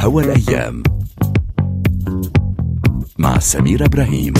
[0.00, 0.82] هوا الأيام
[3.18, 4.34] مع سمير إبراهيم.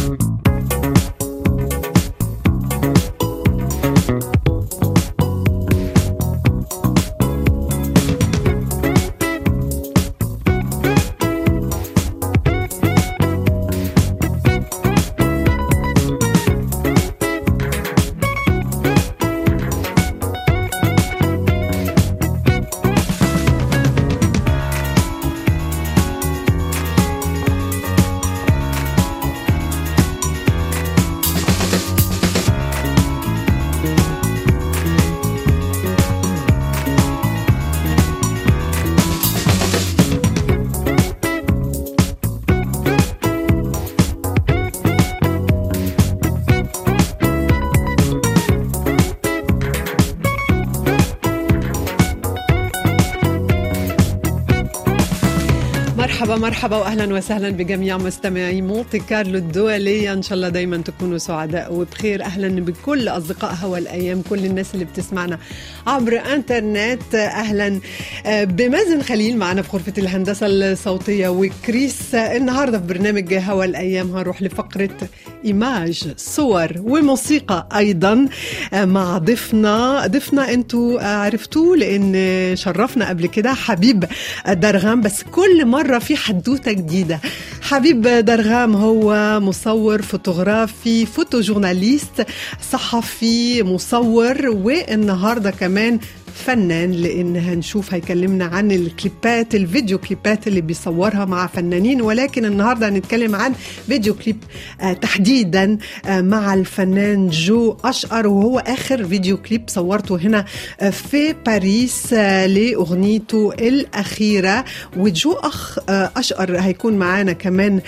[56.31, 61.75] مرحبا مرحبا واهلا وسهلا بجميع مستمعي مونتي كارلو الدولية إن شاء الله دايما تكونوا سعداء
[61.75, 62.25] وبخير.
[62.25, 65.39] أهلا بكل اصدقاء هوا الأيام كل الناس اللي بتسمعنا
[65.87, 67.15] عبر إنترنت.
[67.15, 67.81] أهلا
[68.27, 71.29] بمازن خليل معنا في غرفة الهندسة الصوتية.
[71.29, 74.97] وكريس النهارده في برنامج هوا الأيام هنروح لفقرة
[75.45, 78.29] إيماج صور وموسيقى أيضا.
[78.75, 84.05] مع ضيفنا ضيفنا أنتوا عرفتوه لأن شرفنا قبل كده حبيب
[84.49, 87.21] درغام بس كل مرة في حدوتة جديدة.
[87.63, 92.27] حبيب درغام هو مصور فوتوغرافي photo journalist
[92.73, 95.99] صحفي مصور والنهاردة كمان
[96.47, 102.03] فنان لإن هنشوف هيكلمنا عن الكليبات الفيديو كليبات اللي بيصورها مع فنانين.
[102.03, 103.53] ولكن النهارده هنتكلم عن
[103.87, 104.37] video clip
[104.81, 108.27] آه تحديدا آه مع الفنان جو أشقر.
[108.27, 110.45] وهو آخر video clip صورته هنا
[110.81, 114.65] آه في باريس لأغنيته الأخيرة.
[114.97, 117.81] وجو أخ أشقر هيكون معانا كمان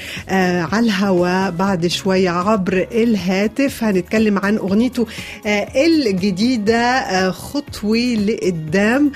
[0.72, 3.84] على الهواء بعد شوية عبر الهاتف.
[3.84, 5.06] هنتكلم عن أغنيته
[5.76, 9.12] الجديدة خطوي لقدام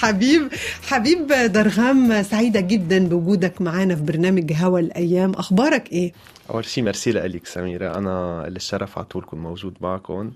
[0.00, 0.48] حبيب
[0.86, 5.32] حبيب درغام سعيدة جدا بوجودك معانا في برنامج هوا الأيام.
[5.32, 6.12] أخبارك إيه؟
[6.50, 7.98] أول شيء ميرسي لك سميرة.
[7.98, 10.30] أنا الشرف على طول كون موجود معكم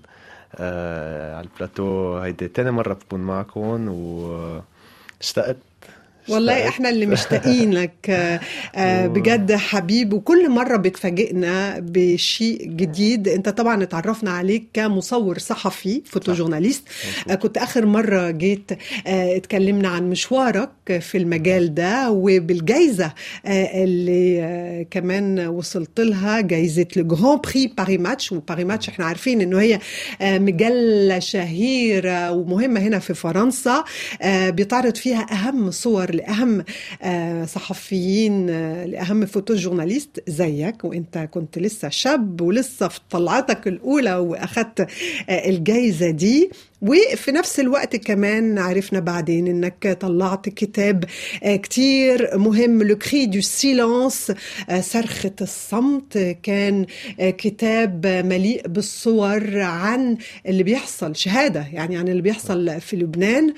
[0.55, 2.17] آه على البلاتو.
[2.17, 5.57] هيدي تاني مرة بكون معكم واشتقت
[6.29, 7.93] والله إحنا اللي مشتاقين لك
[9.13, 13.27] بجد حبيب وكل مرة بتفاجئنا بشيء جديد.
[13.27, 16.83] انت طبعا اتعرفنا عليك كمصور صحفي photojournaliste
[17.41, 18.71] كنت آخر مرة جيت
[19.07, 20.69] اتكلمنا عن مشوارك
[20.99, 23.13] في المجال ده وبالجائزه
[23.47, 29.41] اللي كمان وصلت لها جائزه le Grand Prix Paris Match و Paris Match إحنا عارفين
[29.41, 29.79] إنه هي
[30.21, 33.83] مجلة شهيرة ومهمة هنا في فرنسا
[34.25, 36.63] بيتعرض فيها أهم صور لأهم
[37.45, 38.47] صحفيين
[38.85, 44.87] لأهم photojournaliste زيك وأنت كنت لسه شاب ولسه في طلعتك الأولى واخدت
[45.29, 46.49] الجائزه دي.
[46.83, 51.05] وفي نفس الوقت كمان عرفنا بعدين إنك طلعت كتاب
[51.43, 54.31] كتير مهم Le cri du silence
[54.79, 56.37] صرخة الصمت.
[56.43, 56.85] كان
[57.19, 60.17] كتاب مليء بالصور عن
[60.47, 63.53] اللي بيحصل شهادة يعني عن اللي بيحصل في لبنان.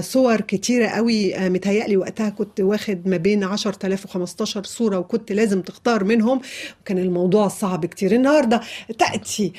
[0.00, 5.62] صور كتيرة قوي متهيألي وقتها كنت واخد ما بين 10000 و 15 صورة وكنت لازم
[5.62, 6.40] تختار منهم.
[6.80, 8.12] وكان الموضوع صعب كتير.
[8.12, 8.60] النهاردة
[8.98, 9.52] تأتي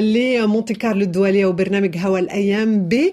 [0.00, 2.47] لمونتي كارلو الدولية وبرنامج هوا الأيام.
[2.48, 3.12] أيام ب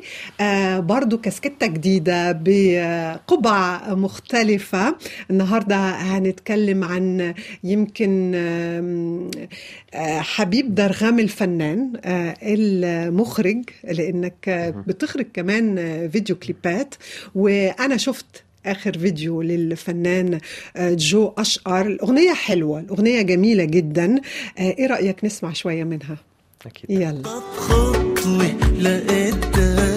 [0.87, 4.95] برضو كاسكتة جديدة بقبع مختلفة.
[5.29, 8.35] النهاردة هنتكلم عن يمكن
[10.03, 11.93] حبيب درغام الفنان
[12.43, 15.75] المخرج لأنك بتخرج كمان
[16.09, 16.95] فيديو كليبات.
[17.35, 20.39] وأنا شفت آخر فيديو للفنان
[20.79, 21.81] جو أشقر.
[21.87, 24.21] الأغنية حلوة الأغنية جميلة جدا.
[24.59, 26.17] إيه رأيك نسمع شوية منها؟
[26.65, 26.91] أكيد.
[26.91, 27.41] يلا.
[28.75, 29.94] خطوة لقدام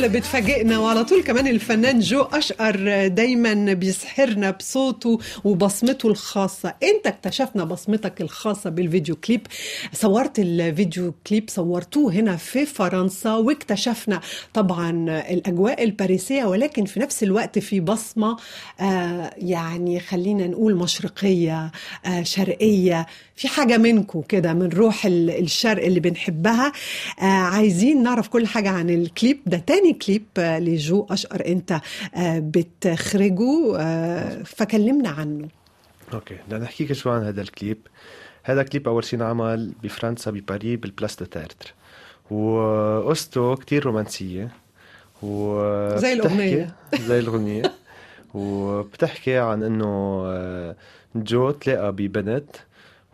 [0.00, 0.78] طول بتفاجئنا.
[0.78, 6.74] وعلى طول كمان الفنان جو أشقر دايما بيسحرنا بصوته وبصمته الخاصة.
[6.82, 9.46] إنت اكتشفنا بصمتك الخاصة بالفيديو كليب.
[9.92, 14.20] صورت الفيديو كليب صورتوه هنا في فرنسا واكتشفنا
[14.54, 14.90] طبعا
[15.30, 18.36] الأجواء الباريسية ولكن في نفس الوقت في بصمة
[18.80, 21.72] آه يعني خلينا نقول مشرقية
[22.06, 23.06] آه شرقية.
[23.36, 26.72] في حاجة منكم كده من روح ال- الشرق اللي بنحبها.
[27.20, 29.40] آه عايزين نعرف كل حاجة عن الكليب.
[29.46, 31.72] ده تاني كليب آه لجو أشقر أنت
[32.14, 35.48] آه بتخرجه آه فكلمنا عنه.
[36.14, 37.78] Okay بدنا نحكيك شوي عن هذا الكليب.
[38.42, 41.74] هذا كليب أول شيء انعمل بفرنسا بباريس بال Place du Tertre.
[42.30, 44.50] وقصته كتير رومانسية.
[45.22, 46.20] و زي.
[46.20, 46.66] بتحكي-
[47.08, 47.62] زي الأغنية.
[48.34, 50.24] وبتحكي عن إنه
[51.14, 52.50] جو تلاقى ببنت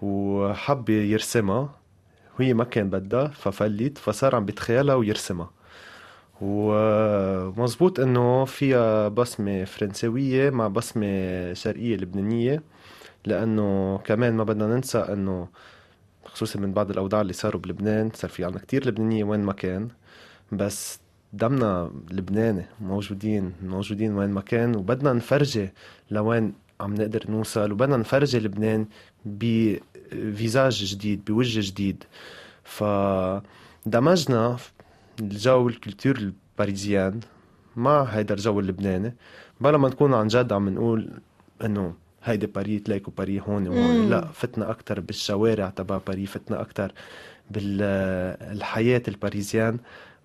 [0.03, 1.75] وحب يرسمها.
[2.41, 5.51] وهي ما كان بدها ففلت فصار عم بيتخيلها ويرسمها.
[6.41, 12.63] ومزبوط إنه فيها بصمة فرنسوية مع بصمة شرقية لبنانية
[13.25, 15.49] لأنه كمان ما بدنا ننسى إنه
[16.25, 19.89] خصوصا من بعد الأوضاع اللي صاروا بلبنان صار في عنا كتير لبنانية وين ما كان
[20.53, 21.01] بس
[21.33, 25.71] دمنا لبناني موجودين موجودين وين ما كان وبدنا نفرجي
[26.11, 28.87] لوين عم نقدر نوصل وبدنا نفرجي لبنان
[29.25, 32.05] ب visage جديد بوجه جديد.
[32.65, 34.57] فدمجنا
[35.21, 37.21] الجو ال culture ال parisienne
[37.77, 39.15] مع هيدا الجو اللبناني.
[39.61, 41.11] بلا ما نكون عن جد عم نقول
[41.65, 43.97] إنه هيدي باري تلاقوا باري هون وهون.
[43.97, 44.11] مم.
[44.11, 46.93] لا فتنا أكثر بالشوارع تبع باري فتنا أكثر
[47.51, 49.79] بالحياة ال parisienne.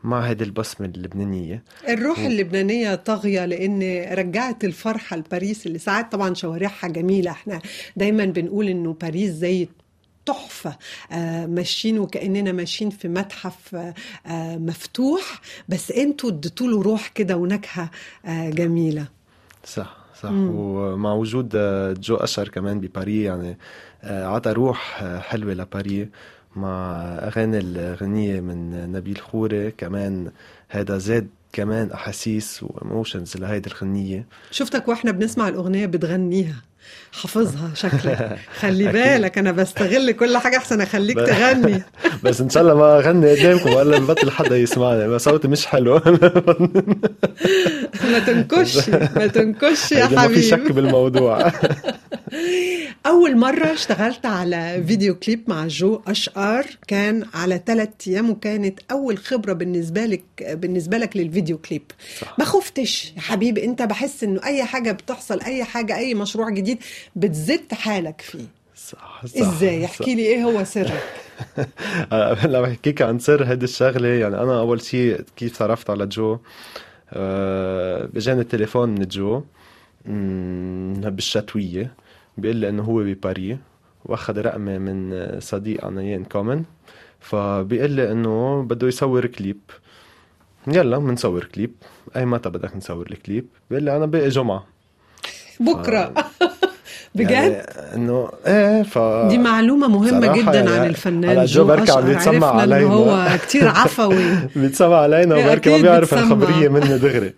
[0.03, 1.63] مع هيدي البصمة اللبنانية.
[1.89, 7.31] الروح اللبنانية طاغية لأن رجعت الفرحة لباريس اللي ساعات طبعا شوارعها جميلة.
[7.31, 7.61] إحنا
[7.95, 9.67] دايما بنقول إنه باريس زي
[10.25, 10.77] تحفة.
[11.11, 13.93] آه، ماشيين وكأننا ماشيين في متحف آه،
[14.27, 15.41] آه، مفتوح.
[15.69, 17.89] بس أنتوا اديتوا له روح كده ونكهة
[18.27, 19.05] جميلة.
[19.65, 20.29] صح صح.
[20.29, 20.49] مم.
[20.55, 21.49] ومع وجود
[22.01, 23.57] جو أشر كمان بباري يعني
[24.03, 26.09] عطى روح حلوة لباري
[26.55, 29.71] مع أغاني الغنية من نبيل خوري.
[29.71, 30.31] كمان
[30.69, 36.61] هذا زاد كمان أحاسيس و emotions لهيدي الغنية شفتك وإحنا بنسمع الأغنية بتغنيها.
[37.11, 38.37] حافظها شكلك.
[38.61, 41.83] خلي بالك أنا بستغل كل حاجة أحسن أخليك ب- تغني.
[42.23, 45.07] بس إن شاء الله ما أغني قدامكم ولا ببطل حدا يسمعني.
[45.07, 45.95] بس صوتي مش حلو.
[48.11, 50.73] ما تنكش ما تنكش يا هيدي ما في شك حبيبي.
[50.73, 51.51] بالموضوع.
[53.05, 59.17] أول مرة اشتغلت على فيديو كليب مع جو أشقر كان على ثلاث أيام وكانت أول
[59.17, 61.81] خبرة بالنسبة لك بالنسبة لك للفيديو كليب.
[62.19, 62.39] صح.
[62.39, 66.77] ما خفتش يا حبيبي أنت بحس إنه أي حاجة بتحصل أي حاجة أي مشروع جديد
[67.15, 68.45] بتزت حالك فيه.
[68.75, 69.89] صح صح إزاي؟ صح.
[69.89, 71.03] احكي لي إيه هو سرك؟
[72.45, 76.37] لما بحكيك عن سر هيدي الشغلة يعني أنا أول شيء كيف تعرفت على جو؟
[77.13, 79.43] آه، اجاني التليفون من جو.
[81.09, 81.93] بالشتوية.
[82.41, 83.57] بيقول لي إنه هو بباريس
[84.05, 86.63] وأخذ رقمي من صديق عنا اياه commun.
[87.19, 89.59] فبيقول لي إنه بده يصور كليب.
[90.67, 91.71] يلا بنصور كليب.
[92.15, 94.65] أي متى بدك نصور الكليب؟ بيقول لي أنا باقي جمعة.
[95.59, 96.13] بكرة.
[97.15, 97.55] بجد؟ يعني
[97.95, 98.97] إنه إيه ف
[99.29, 102.01] دي معلومة مهمة صراحة جدا يعني عن الفنان جو بركي عم.
[102.05, 102.93] بيتسمع علينا.
[102.93, 104.23] هو كتير عفوي.
[104.55, 106.13] بيتسمع علينا إيه، وبركي ما بيعرف.
[106.13, 107.33] الخبرية مني دغري.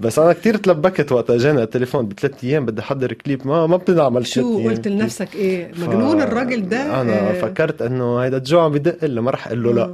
[0.00, 3.46] بس أنا كتير تلبكت وقت اجاني التليفون بثلاث أيام بدي أحضر كليب.
[3.46, 4.88] ما ما بتنعمل ثلاث شو قلت.
[4.88, 7.00] لنفسك إيه؟ ف- مجنون الراجل ده.
[7.00, 9.92] أنا آه، فكرت إنه هيدا الجو عم بدق لي ما رح أقول له لا.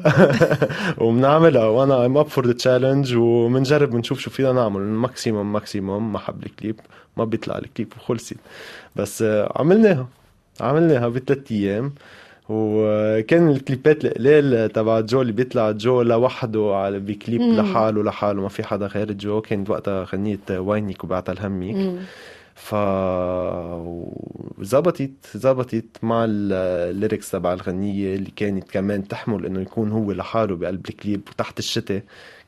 [0.98, 4.80] وبنعملها وأنا I'm up for the challenge وبنجرب بنشوف شو فينا نعمل.
[4.80, 6.80] maximum maximum ما حب الكليب
[7.16, 8.36] ما بيطلع الكليب وخلصت.
[8.96, 10.08] بس آه، عملناها.
[10.60, 11.94] عملناها بثلاث أيام.
[12.48, 17.40] وكان الكليبات القليل تبع جو اللي بيطلع جو لوحده على بكليب.
[17.40, 18.42] لحاله لحاله.
[18.42, 19.40] ما في حدا غير جو.
[19.40, 21.98] كانت وقتها غنية وينك وبعتها الهميك
[22.54, 22.60] مم.
[22.60, 22.74] ف
[25.34, 30.88] زبطت مع ال lyrics تبع الغنية اللي كانت كمان تحمل إنه يكون هو لحاله بقلب
[30.88, 32.02] الكليب وتحت الشتاء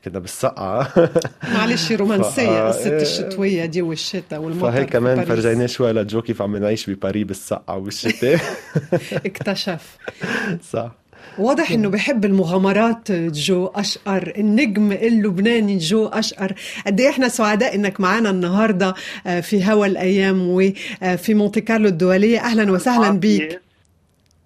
[0.05, 0.93] كنا بالسقعة
[1.53, 3.01] معلش رومانسية ف- قصة إيه.
[3.01, 5.25] الشتوية دي والشتاء والمطر فهيك في كمان.
[5.25, 8.39] فرجيناه شوي لجو كيف عم نعيش بباريس بالسقعة والشتاء
[9.25, 9.97] اكتشف
[10.73, 10.91] صح
[11.37, 16.53] واضح إنه بحب المغامرات جو أشقر النجم اللبناني جو أشقر.
[16.87, 18.93] قد إيه إحنا سعداء إنك معانا النهارده
[19.27, 22.39] آه، في هوا الأيام وفي مونتي كارلو الدولية.
[22.39, 23.61] أهلا وسهلا بيك.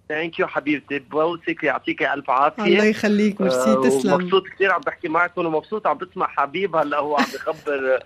[0.09, 0.99] Thank you حبيبتي.
[0.99, 2.63] بوسك يعطيك ألف عافية.
[2.63, 4.13] الله يخليك ميرسي آه، تسلم.
[4.13, 7.99] ومبسوط كثير عم بحكي معكم ومبسوط عم بسمع حبيب هلا هو عم بخبر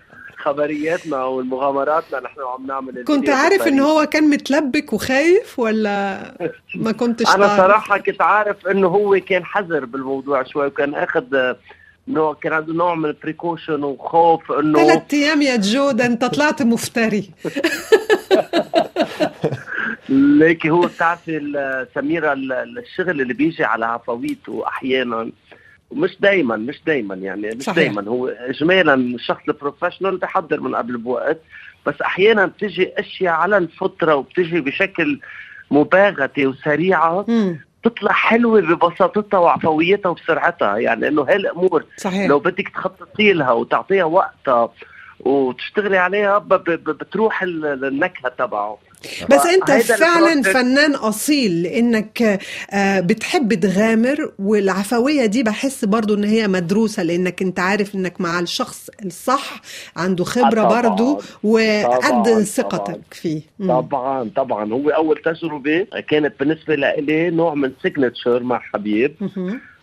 [0.46, 3.66] خبرياتنا والمغامراتنا نحن عم نعمل كنت عارف.
[3.66, 6.20] ان هو كان متلبك وخايف ولا
[6.74, 11.24] ما كنتش أنا؟ صراحة كنت عارف إنه هو كان حذر بالموضوع شوي وكان أخذ
[12.08, 16.24] نوع كان عنده نوع من ال precaution وخوف إنه ثلاث أيام يا جو ده أنت
[16.24, 17.30] طلعت مفتري
[20.08, 25.30] ليكي هو بتعرفي ال- الشغل اللي بيجي على عفويته أحيانا
[25.92, 27.70] مش دايما مش دايما يعني مش.
[27.70, 31.40] دايما هو اجمالا الشخص ال professional بحضر من قبل بوقت
[31.86, 35.20] بس أحيانا بتجي أشياء على الفطره وبتجي بشكل
[35.70, 37.60] مباغتة وسريعة مم.
[37.82, 44.04] تطلع حلوة ببساطتها وعفويتها وبسرعتها يعني إنه هاي الأمور صحيح لو بدك تخططي لها وتعطيها
[44.04, 44.72] وقتها
[45.20, 48.78] وتشتغلي عليها بتروح ال- النكهة تبعه
[49.30, 52.40] بس أنت فعلا فنان أصيل لأنك
[52.72, 58.40] آه، بتحب تغامر والعفوية دي بحس برضو إن هي مدروسة لأنك أنت عارف إنك مع
[58.40, 59.60] الشخص الصح
[59.96, 60.82] عنده خبرة طبعاً.
[60.82, 62.42] برضو وقد.
[62.42, 63.40] ثقتك فيه.
[63.68, 69.14] طبعا طبعا هو أول تجربة كانت بالنسبة لي نوع من signature مع حبيب.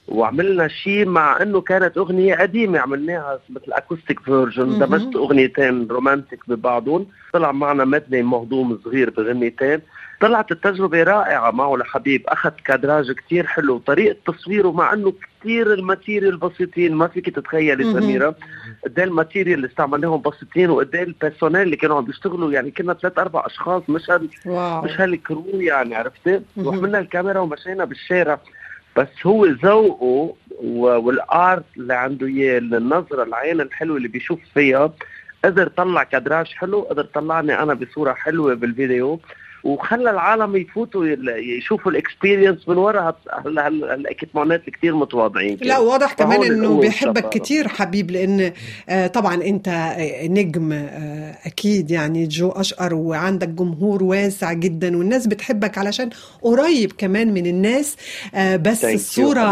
[0.07, 4.79] وعملنا شيء مع إنه كانت أغنية قديمة عملناها مثل acoustic version.
[4.79, 7.07] دمجت أغنيتين romantic ببعضهم.
[7.33, 9.81] طلع معنا medley مهضوم صغير بغنيتين.
[10.22, 13.77] طلعت التجربة رائعة معه لحبيب أخذ cadrage كتير حلو.
[13.77, 18.00] طريقة تصويره مع أنه كتير ال material بسيطين ما فيك تتخيلي مهم.
[18.01, 18.36] سميرة.
[18.86, 22.51] قد إيه ال material اللي استعملناهم بسيطين وقد إيه ال personnel اللي كانوا عم بيشتغلوا
[22.51, 24.29] يعني كنا ثلاث أربع أشخاص مش هال
[24.83, 26.41] مش هال crew يعني عرفتي.
[26.57, 28.39] وحملنا الكاميرا ومشينا بالشارع.
[28.97, 34.93] بس هو ذوقه وال art اللي عنده إياه النظرة العين الحلوة اللي بيشوف فيها
[35.45, 39.19] قدر طلع cadrage حلو قدر طلعني أنا بصورة حلوة بالفيديو.
[39.63, 41.05] وخلى العالم يفوتوا
[41.58, 43.15] يشوفوا ال experience من وراء هال-
[43.48, 47.29] هال- هال- هال équipement ات كتير متواضعين لا واضح كمان إنه بيحبك.
[47.29, 48.51] كتير حبيب لأن
[48.89, 55.27] آه، طبعا أنت آه، نجم آه، أكيد يعني جو أشقر وعندك جمهور واسع جدا والناس
[55.27, 56.10] بتحبك علشان
[56.41, 57.96] قريب كمان من الناس
[58.36, 59.00] بس حبيبتي.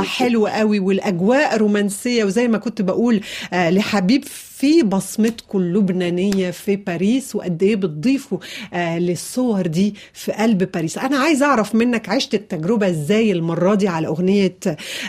[0.03, 3.21] حلوة قوي والأجواء رومانسية وزي ما كنت بقول
[3.53, 4.23] لحبيب
[4.61, 8.37] في بصمتكم اللبنانية في باريس وقد إيه بتضيفوا
[8.73, 10.97] آه، للصور دي في قلب باريس.
[10.97, 14.57] أنا عايز أعرف منك عشت التجربة إزاي المرة دي على أغنية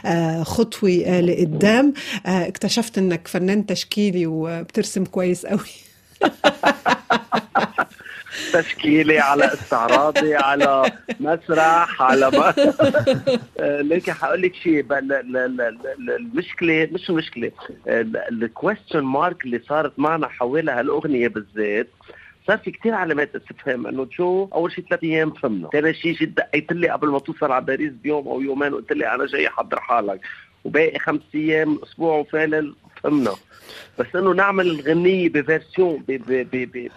[0.04, 1.92] آه، خطوي آه، لقدام.
[2.26, 5.60] آه، اكتشفت إنك فنان تشكيلي وبترسم كويس قوي
[8.52, 12.54] تشكيلي على استعراضي على مسرح على ما
[13.82, 14.86] لكن حقول لك شيء
[16.08, 17.52] المشكلة مش المشكلة
[17.86, 21.88] ال question mark اللي صارت معنا حوالي هالأغنية بالذات
[22.46, 26.36] صار في كثير علامات استفهام إنه جو أول شيء ثلاث أيام فهمنا، ثاني شيء جيت
[26.36, 29.80] دقيت لي قبل ما توصل على باريس بيوم أو يومين قلت لي أنا جاي احضر
[29.80, 30.20] حالك.
[30.64, 32.74] وباقي خمس أيام أسبوع وفالل
[33.04, 33.34] فهمنا
[33.98, 36.04] بس إنه نعمل الغنية ب version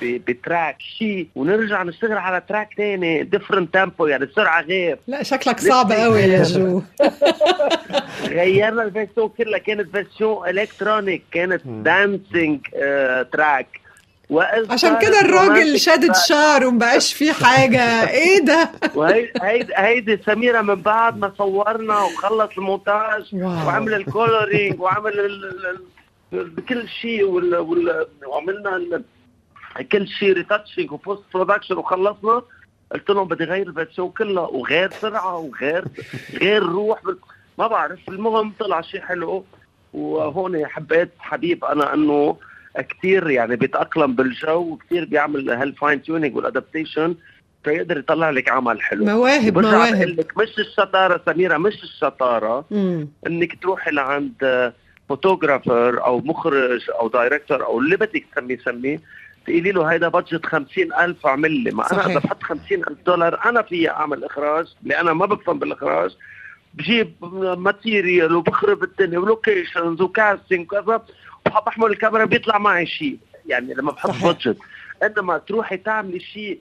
[0.01, 4.99] ب track شيء ونرجع نشتغل على track تاني different tempo يعني السرعة غير.
[5.07, 6.81] لا شكلك صعب قوي يا جو.
[8.27, 12.59] غيرنا ال version كلها كانت version électronique كانت dancing
[13.31, 13.67] track
[14.69, 17.81] عشان كده الراجل شادد شعره ومبقاش فيه حاجة.
[18.09, 23.23] إيه ده؟ وهيدي هيدي هيدي سميرة من بعد ما صورنا وخلص المونتاج.
[23.33, 25.13] وعمل ال coloring وعمل
[26.35, 29.03] ال- ال- ال- كل شيء وال- وال- وعملنا ال-
[29.91, 32.41] كل شيء retouching و post production وخلصنا
[32.91, 35.85] قلت لهم بدي غير ال version كلها وغير سرعة وغير
[36.41, 37.17] غير روح بال-
[37.57, 39.45] ما بعرف المهم طلع شيء حلو.
[39.93, 42.37] وهون حبيت حبيب أنا إنه
[42.89, 47.15] كثير يعني بيتأقلم بالجو وكثير بيعمل هال fine tuning وال adaptation
[47.63, 49.05] فيقدر يطلع لك عمل حلو.
[49.05, 50.07] مواهب مواهب.
[50.19, 53.07] لك مش الشطارة سميرة مش الشطارة مم.
[53.27, 54.73] إنك تروحي لعند
[55.09, 59.01] photographer أو مخرج أو director أو اللي بدك تسميه سميه
[59.45, 61.71] تقولي له هيدا budget خمسين ألف اعمل لي.
[61.71, 62.05] ما صحيح.
[62.05, 66.11] إذا بحط خمسين ألف دولار أنا فيي أعمل إخراج اللي أنا ما بفهم بالإخراج.
[66.73, 67.13] بجيب
[67.57, 71.05] material وبخرب الدنيا و locations و casting وكذا
[71.45, 74.23] وبحمل الكاميرا بيطلع معي شيء يعني لما بحط.
[74.23, 74.57] budget
[75.03, 76.59] إنما تروحي تعملي شيء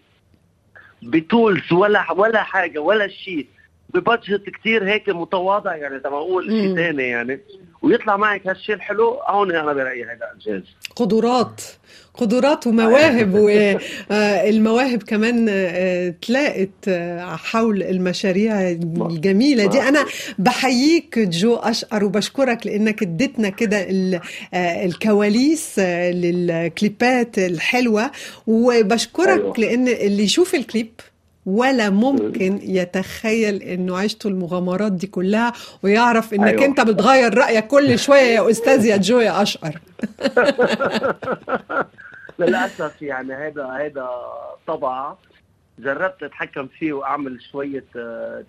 [1.03, 3.47] ب tools ولا ولا حاجة ولا شيء
[3.95, 6.45] ب budget كتير هيك متواضع يعني تبع أقول.
[6.45, 7.41] شيء ثاني يعني
[7.83, 10.63] ويطلع معك هالشيء الحلو هون أنا برأيي هذا إنجاز
[10.97, 11.61] قدرات
[12.15, 13.35] قدرات ومواهب
[14.11, 20.05] والمواهب كمان آه، تلاقت آه، حول المشاريع الجميلة دي أنا
[20.39, 24.21] بحييك جو أشقر وبشكرك لأنك اديتنا كده ال-
[24.55, 28.11] آه، الكواليس آه، للكليبات الحلوة
[28.47, 29.55] وبشكرك أيوة.
[29.59, 30.91] لأن اللي يشوف الكليب
[31.47, 36.65] ولا ممكن يتخيل إنه عشتوا المغامرات دي كلها ويعرف إنك أيوة.
[36.65, 39.79] أنت بتغير رأيك كل شوية يا أستاذ يا جو يا أشقر.
[42.39, 44.11] للأسف يعني هذا هذا
[44.67, 45.15] طبع.
[45.78, 47.85] جربت أتحكم فيه وأعمل شوية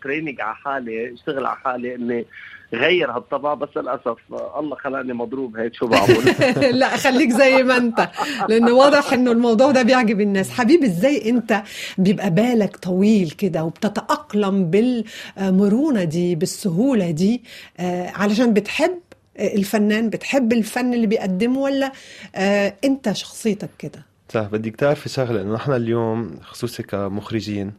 [0.03, 2.25] تريننج على حالي اشتغل على حالي إني
[2.74, 6.15] غير هالطبع بس للأسف آه، الله خلاني مضروب هيك شو بعمل؟
[6.79, 8.10] لا خليك زي ما أنت
[8.50, 10.51] لأنه واضح إنه الموضوع ده بيعجب الناس.
[10.51, 11.63] حبيبي إزاي أنت
[11.98, 17.44] بيبقى بالك طويل كده وبتتأقلم بالمرونة دي بالسهولة دي
[17.79, 19.00] آه، علشان بتحب
[19.39, 21.91] الفنان بتحب الفن اللي بيقدمه ولا
[22.36, 27.74] آه، أنت شخصيتك كده؟ صح بدك تعرفي شغلة إنه نحن اليوم خصوصي كمخرجين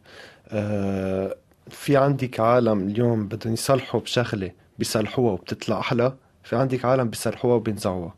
[0.48, 1.36] آه،
[1.70, 6.12] في عندك عالم اليوم بدهم يصلحوا بشغلة بيصلحوها وبتطلع أحلى
[6.44, 8.14] في عندك عالم بيصلحوها وبينزعوها.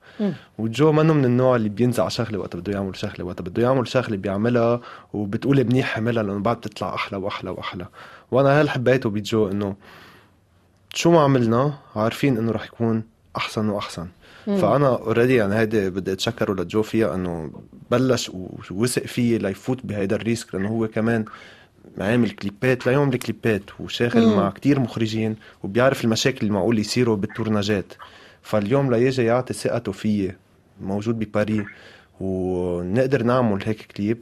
[0.59, 4.17] وجو منه من النوع اللي بينزع شغلة وقت بده يعمل شغلة وقت بده يعمل شغلة
[4.17, 4.81] بيعملها
[5.13, 7.87] وبتقول منيح عملها لأنه بعد بتطلع أحلى وأحلى وأحلى.
[8.31, 9.77] وأنا اللي حبيته بجو إنه
[10.95, 13.03] شو ما عملنا عارفين إنه رح يكون
[13.37, 14.09] أحسن وأحسن.
[14.57, 17.51] فأنا already يعني هيدي بدي أتشكره لجو فيها إنه
[17.91, 18.31] بلش
[18.71, 21.25] ووثق فيي ليفوت بهيدا ال risk لأنه هو كمان
[21.99, 24.27] عامل كليبات ليوم الكليبات وشاغل.
[24.37, 27.93] مع كتير مخرجين وبيعرف المشاكل اللي معقول يصيروا بال tournage ات.
[28.43, 30.37] فاليوم ليجي يعطي ثقته فيي
[30.81, 31.67] موجود بباري
[32.21, 34.19] ونقدر نعمل هيك كليب.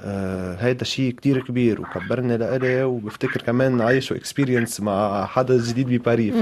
[0.00, 6.32] آه هيدا شيء كتير كبير وكبرني لإلي وبفتكر كمان عايشه experience مع حدا جديد بباري
[6.32, 6.36] ف...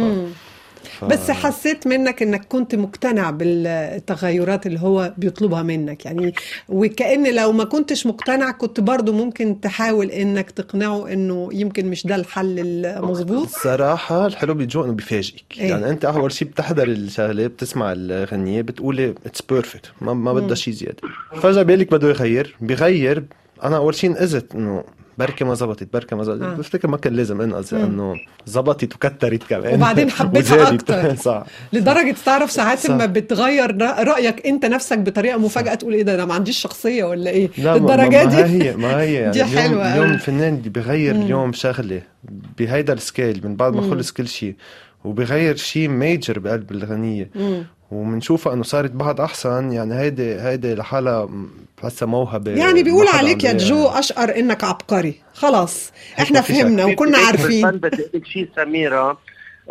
[1.00, 1.04] ف...
[1.04, 6.06] بس حسيت منك إنك كنت مقتنع بالتغيرات اللي هو بيطلبها منك.
[6.06, 6.34] يعني
[6.68, 12.14] وكأن لو ما كنتش مقتنع كنت برضو ممكن تحاول إنك تقنعه إنه يمكن مش ده
[12.14, 13.42] الحل المظبوط.
[13.46, 15.44] الصراحة الحلو بيجو إنه بيفاجئك.
[15.58, 20.54] إيه؟ يعني أنت أول شيء بتحضر الشغلة بتسمع الغنية بتقولي it's perfect ما, ما بدها
[20.54, 20.96] شيء زيادة.
[21.42, 23.24] فجأة بالك بده يغير بيغير.
[23.62, 24.84] أنا أول شيء نقزت إنه
[25.18, 26.54] بركي ما زبطت بركي ما زبطت آه.
[26.54, 27.84] بفتكر ما كان لازم انقز مم.
[27.84, 28.14] إنه
[28.46, 30.74] زبطت وكترت كمان وبعدين حبيتها.
[30.74, 31.14] أكتر.
[31.30, 32.90] صح لدرجة تعرف ساعات صح.
[32.90, 37.30] لما بتغير رأيك أنت نفسك بطريقة مفاجأة تقول إيه ده أنا ما عنديش شخصية ولا
[37.30, 40.10] إيه لا ما, دي ما هي ما هي يعني دي حلوة اليوم.
[40.12, 41.22] الفنان بيغير مم.
[41.22, 42.02] اليوم شغلة
[42.58, 43.82] بهيدا ال scale من بعد ما.
[43.82, 44.54] خلص كل شيء
[45.04, 47.30] وبغير شيء major بقلب الغنية.
[47.90, 49.72] وبنشوفها إنه صارت بعد أحسن.
[49.72, 51.28] يعني هيدي هيدي لحالها
[51.82, 53.86] بحسها موهبة يعني بيقول عليك يا جو.
[53.88, 55.14] أشقر إنك عبقري.
[55.34, 56.40] خلاص إحنا.
[56.40, 57.70] فهمنا وكنا في- عارفين.
[57.70, 59.18] بدي أقول لك شيء سميرة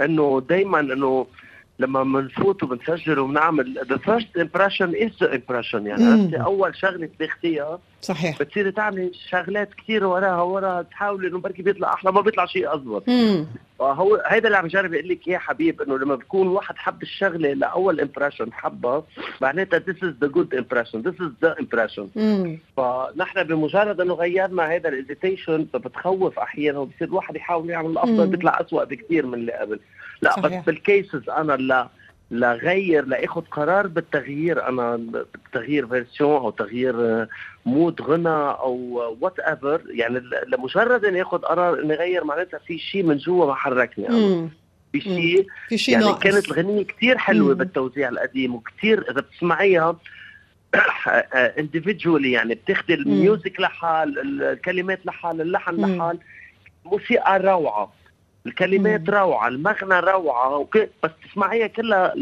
[0.01, 1.27] إنه دائما إنه
[1.79, 5.75] لما بنفوت وبنسجل وبنعمل the first impression is the impression.
[5.75, 6.13] يعني.
[6.13, 8.39] أنت أول شغلة بتاخديها صحيح.
[8.39, 13.03] بتصيري تعملي شغلات كثير وراها وراها تحاولي إنه بركي بيطلع أحلى ما بيطلع شيء اضبط
[13.79, 13.85] مم.
[13.85, 17.53] هو هيدا اللي عم جرب أقول لك إياه حبيب إنه لما بكون واحد حب الشغلة
[17.53, 19.03] لأول impression حبها
[19.41, 22.59] معناتها is the good impression this is the impression مم.
[22.77, 28.27] فنحن بمجرد إنه غيرنا هذا ال hesitation فبتخوف أحيانا وبصير الواحد يحاول يعمل الأفضل.
[28.27, 29.79] بيطلع أسوأ بكثير من اللي قبل
[30.21, 30.59] لا صحيح.
[30.59, 31.87] بس بال cases أنا لا
[32.39, 35.01] لا غير لا اخذ قرار بالتغيير أنا
[35.53, 37.27] تغيير version أو تغيير
[37.65, 38.75] mood غنى أو
[39.21, 44.09] whatever يعني لمجرد اني اخذ قرار اني اغير معناتها في شيء من جوا ما حركني
[44.09, 44.49] أنا.
[44.91, 47.57] في شيء في شيء يعني ناقص كانت الغنية كتير حلوة مم.
[47.57, 49.95] بالتوزيع القديم وكتير إذا بتسمعيها
[51.63, 55.85] individually يعني بتاخدي ال music لحال الكلمات لحال اللحن مم.
[55.85, 56.19] لحال
[56.85, 57.93] موسيقى روعة
[58.45, 59.15] الكلمات مم.
[59.15, 62.13] روعة المغنى روعة وك- بس تسمعيها كلها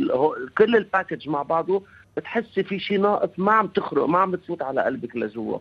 [0.57, 1.83] كل ال package مع بعضه
[2.17, 5.57] بتحسي في شيء ناقص ما عم تخرق ما عم بتفوت على قلبك لجوا.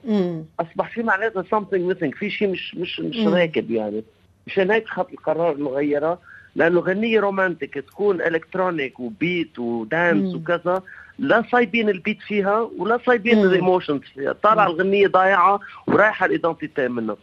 [0.61, 3.35] صح؟ في معناتها something missing في شيء مش مش مش مم.
[3.35, 4.05] راكب يعني
[4.47, 6.19] مشان هيك خد القرار انه غيرها
[6.57, 10.41] لأنه غنية romantic تكون electronic و beat و dance مم.
[10.41, 10.83] وكذا
[11.19, 13.39] لا صايبين ال beat فيها ولا صايبين.
[13.45, 17.17] ال emotions فيها طالعة الغنية ضايعة ورايحة ال identity منها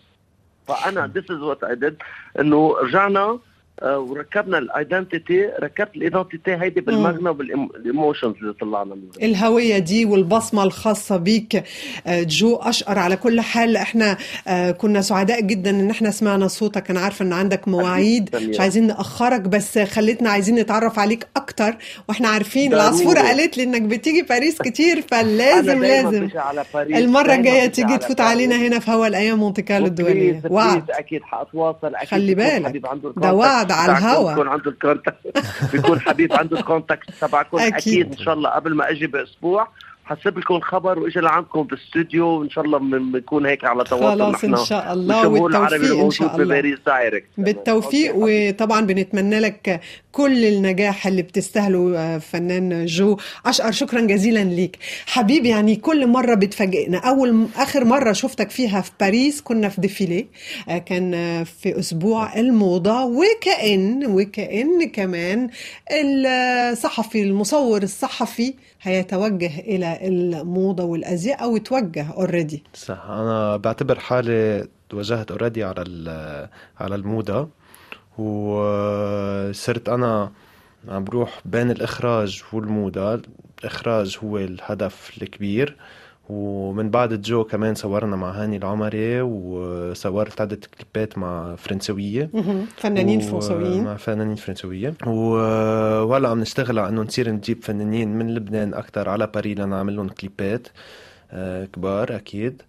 [0.69, 1.95] فأنا this is what I did.
[2.39, 3.39] إنه رجعنا
[3.84, 9.10] وركبنا ال identity ركبت ال identity هيدي بالمغنى وال emotions اللي طلعنا منها.
[9.30, 11.63] الهوية دي والبصمة الخاصة بيك
[12.08, 13.78] آه، جو أشقر على كل حال.
[13.78, 16.89] إحنا آه، كنا سعداء جدا إن إحنا سمعنا صوتك.
[16.89, 18.36] أنا عارفة إن عندك مواعيد.
[18.36, 21.76] مش عايزين نأخرك بس خلتنا عايزين نتعرف عليك أكتر.
[22.10, 22.84] وإحنا عارفين ضروري.
[22.88, 26.30] العصفورة قالت لي إنك بتيجي باريس كتير فلازم لازم.
[26.36, 28.22] على باريس الجاية بجي تيجي تفوت.
[28.22, 32.78] علينا هنا في هوا الأيام مونتي كارلو وعد please أكيد حاتواصل أكيد خلي بالك.
[32.78, 33.68] ده ال contact.
[33.71, 34.29] وعد على الهوا.
[34.29, 35.17] بيكون عنده ال contact
[35.71, 37.73] بيكون حبيب عنده ال contact تبعكم أكيد.
[37.73, 38.19] أكيد.
[38.19, 39.67] إن شاء الله قبل ما أجي بأسبوع
[40.10, 44.43] حسب لكم خبر واجي لعندكم بالاستوديو وإن شاء الله بن- بنكون هيك على تواصل خلاص
[44.43, 46.45] إن شاء الله والتوفيق الموجود شاء الله.
[46.45, 47.25] بباريس direct.
[47.38, 48.13] بالتوفيق.
[48.15, 53.72] وطبعا بنتمنى لك كل النجاح اللي بتستاهله آه، فنان جو أشقر.
[53.72, 54.78] شكرا جزيلا ليك.
[55.06, 56.98] حبيبي يعني كل مرة بتفاجئنا.
[56.98, 60.28] أول آخر مرة شفتك فيها في باريس كنا في défilé
[60.69, 63.04] آه، كان آه، في أسبوع الموضة.
[63.06, 65.50] وكأن وكأن كمان
[65.91, 75.32] الصحفي المصور الصحفي هيتوجه إلى الموضة والأزياء أو توجه already صح أنا بعتبر حالي توجهت
[75.32, 77.50] already على على الموضة
[78.18, 80.32] وصرت أنا
[80.88, 83.22] عم بروح بين الإخراج والموضة.
[83.60, 85.76] الإخراج هو الهدف الكبير.
[86.30, 92.30] ومن بعد جو كمان صورنا مع هاني العمري وصورت عدة كليبات مع فرنسوية.
[92.78, 98.74] فنانين فرنسويين مع فنانين فرنسوية وهلا عم نشتغل على إنه نصير نجيب فنانين من لبنان
[98.74, 100.68] أكثر على باريس لنعمل لهم كليبات
[101.32, 102.62] آه، كبار أكيد.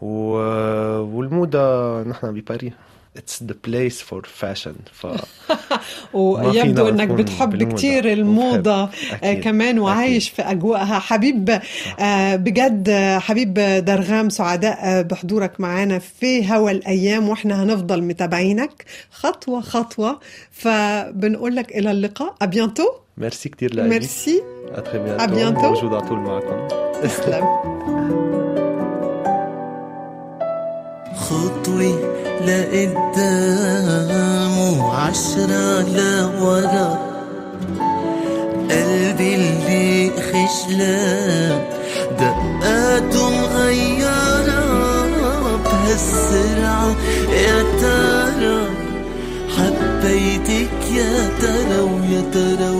[0.00, 2.72] والموضة نحن بباريس
[3.20, 5.06] It's the place for fashion ف
[6.14, 7.72] ويبدو إنك بتحب.
[7.72, 8.82] كتير الموضة.
[8.84, 9.44] آه، أكيد.
[9.44, 10.98] كمان وعايش في أجواءها.
[10.98, 11.60] حبيب
[12.00, 18.84] آه، بجد آه، حبيب درغام سعداء بحضورك معنا في هوا الأيام وإحنا هنفضل متابعينك.
[19.10, 20.20] خطوة خطوة.
[20.50, 22.34] فبنقول لك إلى اللقاء.
[22.42, 22.84] à bientôt
[23.18, 24.42] merci كتير لك merci à
[24.76, 25.64] bientôt.
[25.64, 26.68] موجود على طول معكم
[27.02, 27.44] تسلم.
[31.14, 33.98] خطوة لقدام
[34.78, 36.98] وعشرة لورا
[38.70, 41.62] قلبي اللي خجلان
[42.18, 44.64] دقاته مغيرة
[45.64, 46.96] بهالسرعة
[47.32, 48.60] يا ترى
[49.56, 52.70] حبيتك يا ترى ويا ترى